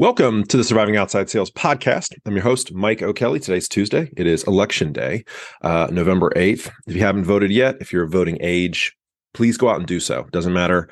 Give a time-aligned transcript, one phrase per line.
[0.00, 2.16] Welcome to the Surviving Outside Sales podcast.
[2.24, 3.40] I'm your host, Mike O'Kelly.
[3.40, 4.08] Today's Tuesday.
[4.16, 5.24] It is election day,
[5.62, 6.70] uh, November 8th.
[6.86, 8.96] If you haven't voted yet, if you're voting age,
[9.34, 10.28] please go out and do so.
[10.30, 10.88] Doesn't matter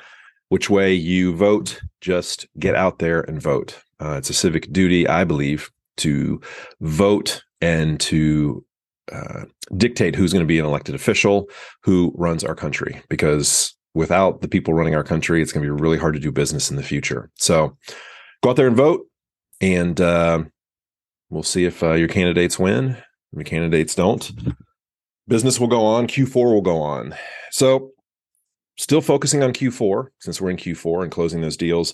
[0.49, 3.81] which way you vote, just get out there and vote.
[4.01, 6.41] Uh, it's a civic duty, I believe, to
[6.81, 8.65] vote and to
[9.09, 9.45] uh,
[9.77, 11.49] dictate who's going to be an elected official
[11.81, 15.81] who runs our country because without the people running our country, it's going to be
[15.81, 17.31] really hard to do business in the future.
[17.35, 17.77] So,
[18.41, 19.07] go out there and vote,
[19.61, 20.43] and uh,
[21.29, 22.97] we'll see if uh, your candidates win.
[23.33, 24.31] Your candidates don't,
[25.27, 26.07] business will go on.
[26.07, 27.13] Q4 will go on.
[27.51, 27.91] So,
[28.77, 31.93] still focusing on Q4 since we're in Q4 and closing those deals.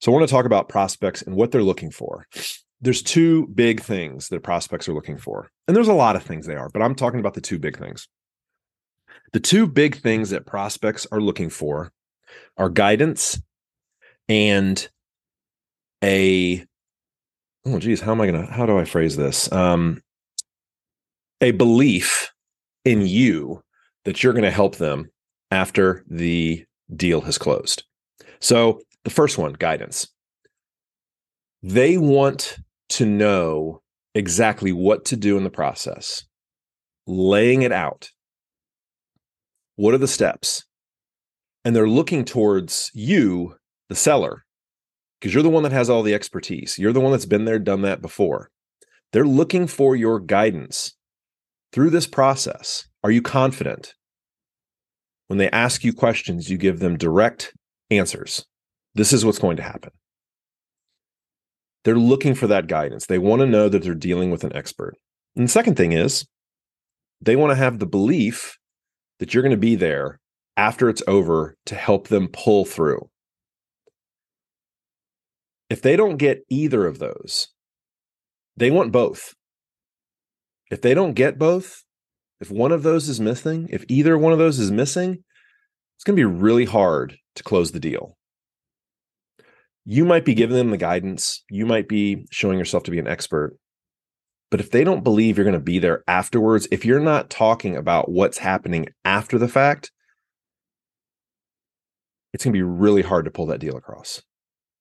[0.00, 2.26] So, I want to talk about prospects and what they're looking for.
[2.82, 5.50] There's two big things that prospects are looking for.
[5.66, 7.78] And there's a lot of things they are, but I'm talking about the two big
[7.78, 8.06] things.
[9.32, 11.90] The two big things that prospects are looking for
[12.56, 13.40] are guidance
[14.28, 14.88] and
[16.06, 16.64] a
[17.66, 19.50] oh geez how am i gonna how do i phrase this?
[19.52, 20.00] Um
[21.40, 22.30] a belief
[22.84, 23.60] in you
[24.04, 25.10] that you're to help them
[25.50, 27.82] after the deal has closed.
[28.40, 30.08] So the first one guidance.
[31.62, 32.58] They want
[32.90, 33.82] to know
[34.14, 36.24] exactly what to do in the process
[37.06, 38.10] laying it out.
[39.76, 40.64] What are the steps?
[41.64, 43.56] And they're looking towards you
[43.88, 44.45] the seller
[45.20, 46.78] because you're the one that has all the expertise.
[46.78, 48.50] You're the one that's been there, done that before.
[49.12, 50.94] They're looking for your guidance
[51.72, 52.88] through this process.
[53.02, 53.94] Are you confident?
[55.28, 57.52] When they ask you questions, you give them direct
[57.90, 58.44] answers.
[58.94, 59.90] This is what's going to happen.
[61.84, 63.06] They're looking for that guidance.
[63.06, 64.94] They want to know that they're dealing with an expert.
[65.36, 66.26] And the second thing is,
[67.20, 68.58] they want to have the belief
[69.18, 70.18] that you're going to be there
[70.56, 73.08] after it's over to help them pull through.
[75.68, 77.48] If they don't get either of those,
[78.56, 79.34] they want both.
[80.70, 81.84] If they don't get both,
[82.40, 85.24] if one of those is missing, if either one of those is missing,
[85.96, 88.16] it's going to be really hard to close the deal.
[89.84, 93.08] You might be giving them the guidance, you might be showing yourself to be an
[93.08, 93.56] expert.
[94.50, 97.76] But if they don't believe you're going to be there afterwards, if you're not talking
[97.76, 99.90] about what's happening after the fact,
[102.32, 104.22] it's going to be really hard to pull that deal across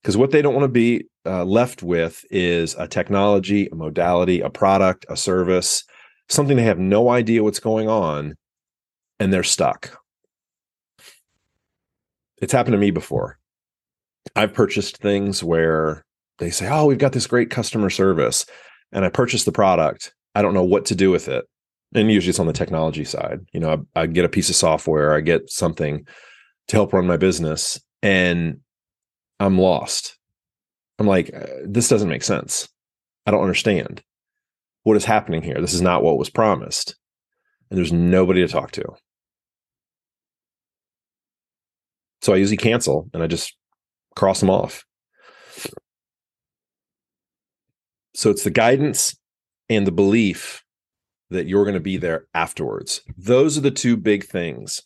[0.05, 4.39] because what they don't want to be uh, left with is a technology, a modality,
[4.39, 5.83] a product, a service,
[6.29, 8.35] something they have no idea what's going on,
[9.19, 9.99] and they're stuck.
[12.39, 13.39] It's happened to me before.
[14.35, 16.05] I've purchased things where
[16.37, 18.45] they say, "Oh, we've got this great customer service,"
[18.91, 20.13] and I purchase the product.
[20.35, 21.45] I don't know what to do with it,
[21.95, 23.39] and usually it's on the technology side.
[23.53, 26.05] You know, I, I get a piece of software, I get something
[26.67, 28.59] to help run my business, and
[29.39, 30.17] I'm lost.
[30.99, 32.69] I'm like, uh, this doesn't make sense.
[33.25, 34.01] I don't understand
[34.83, 35.59] what is happening here.
[35.59, 36.95] This is not what was promised.
[37.69, 38.85] And there's nobody to talk to.
[42.21, 43.55] So I usually cancel and I just
[44.15, 44.85] cross them off.
[48.13, 49.15] So it's the guidance
[49.69, 50.63] and the belief
[51.29, 53.01] that you're going to be there afterwards.
[53.17, 54.81] Those are the two big things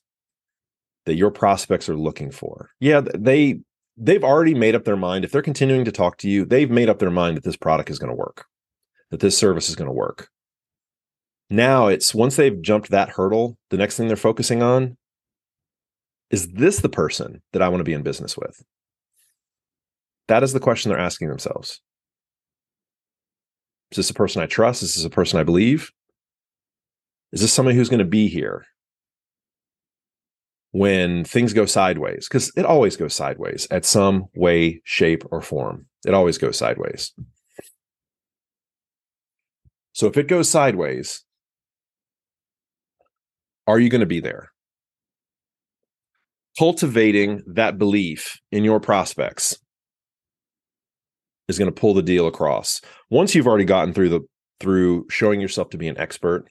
[1.05, 2.71] that your prospects are looking for.
[2.79, 3.61] Yeah, they
[3.99, 5.25] they've already made up their mind.
[5.25, 7.89] If they're continuing to talk to you, they've made up their mind that this product
[7.89, 8.45] is going to work,
[9.11, 10.29] that this service is going to work.
[11.49, 14.97] Now it's once they've jumped that hurdle, the next thing they're focusing on
[16.29, 18.63] is this the person that I want to be in business with?
[20.27, 21.81] That is the question they're asking themselves.
[23.91, 24.83] Is this a person I trust?
[24.83, 25.89] Is this a person I believe?
[27.31, 28.65] Is this somebody who's going to be here
[30.71, 35.85] when things go sideways because it always goes sideways at some way shape or form.
[36.05, 37.13] It always goes sideways.
[39.93, 41.23] So if it goes sideways
[43.69, 44.49] are you going to be there?
[46.57, 49.59] Cultivating that belief in your prospects
[51.47, 52.81] is going to pull the deal across.
[53.11, 54.21] Once you've already gotten through the
[54.59, 56.49] through showing yourself to be an expert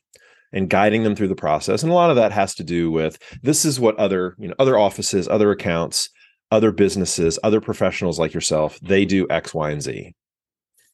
[0.53, 1.83] and guiding them through the process.
[1.83, 4.55] And a lot of that has to do with this is what other, you know,
[4.59, 6.11] other offices, other accounts,
[6.50, 10.15] other businesses, other professionals like yourself, they do X, Y, and Z.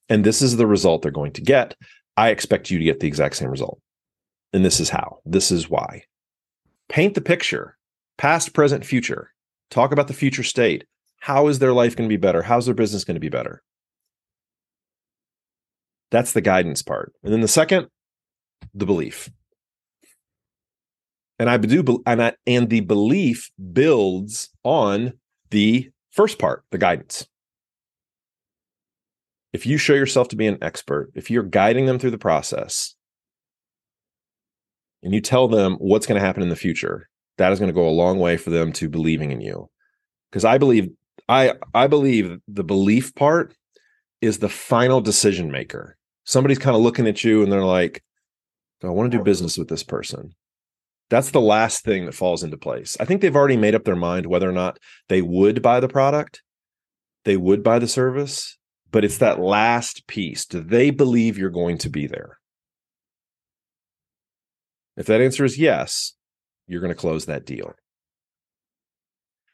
[0.09, 1.75] And this is the result they're going to get.
[2.17, 3.81] I expect you to get the exact same result.
[4.53, 5.19] And this is how.
[5.25, 6.05] This is why.
[6.89, 7.77] Paint the picture,
[8.19, 9.31] past, present, future.
[9.71, 10.85] Talk about the future state.
[11.21, 12.43] How is their life going to be better?
[12.43, 13.63] How's their business going to be better?
[16.11, 17.13] That's the guidance part.
[17.25, 17.89] And then the second,
[18.75, 19.31] the belief
[21.39, 25.15] and I do, and I, and the belief builds on
[25.51, 27.27] the first part, the guidance.
[29.55, 32.97] if you show yourself to be an expert, if you're guiding them through the process
[35.03, 37.09] and you tell them what's going to happen in the future,
[37.39, 39.71] that is going to go a long way for them to believing in you.
[40.31, 40.91] Because I believe
[41.29, 43.55] I I believe the belief part
[44.21, 45.97] is the final decision maker.
[46.25, 48.03] Somebody's kind of looking at you and they're like,
[48.81, 50.35] "Do I want to do business with this person.
[51.11, 52.97] That's the last thing that falls into place.
[52.99, 54.79] I think they've already made up their mind whether or not
[55.09, 56.43] they would buy the product,
[57.25, 58.59] they would buy the service,
[58.91, 60.47] but it's that last piece.
[60.47, 62.39] Do they believe you're going to be there?
[64.97, 66.15] If that answer is yes,
[66.67, 67.75] you're going to close that deal.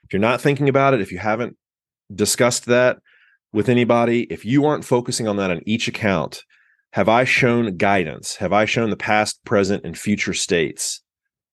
[0.04, 1.56] If you're not thinking about it, if you haven't
[2.14, 2.98] discussed that
[3.52, 6.44] with anybody, if you aren't focusing on that on each account,
[6.92, 8.36] have I shown guidance?
[8.36, 11.02] Have I shown the past, present, and future states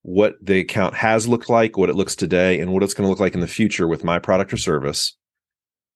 [0.07, 3.09] what the account has looked like, what it looks today, and what it's going to
[3.09, 5.17] look like in the future with my product or service?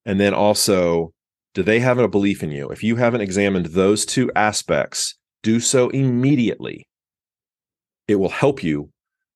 [0.06, 1.14] And then also,
[1.54, 2.68] do they have a belief in you?
[2.68, 6.90] If you haven't examined those two aspects, do so immediately.
[8.10, 8.90] It will help you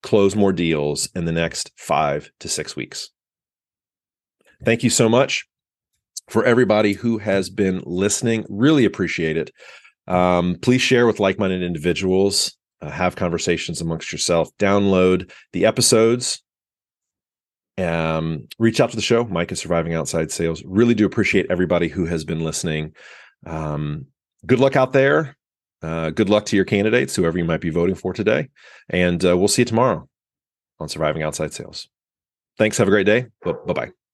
[0.03, 3.09] close more deals in the next five to six weeks.
[4.65, 5.45] Thank you so much
[6.27, 8.45] for everybody who has been listening.
[8.49, 9.51] Really appreciate it.
[10.05, 16.41] Um, please share with like minded individuals, uh, have conversations amongst yourself, download the episodes.
[17.77, 20.63] Um, reach out to the show, Mike is Surviving Outside Sales.
[20.65, 22.95] Really do appreciate everybody who has been listening.
[23.45, 24.07] Um,
[24.45, 25.35] good luck out there.
[25.81, 28.49] Uh, good luck to your candidates, whoever you might be voting for today.
[28.89, 30.07] And uh, we'll see you tomorrow
[30.79, 31.89] on Surviving Outside Sales.
[32.57, 32.77] Thanks.
[32.77, 33.27] Have a great day.
[33.43, 34.04] Bye bye.